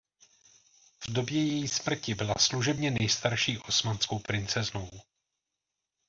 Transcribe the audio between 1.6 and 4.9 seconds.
smrti byla služebně nejstarší Osmanskou princeznou.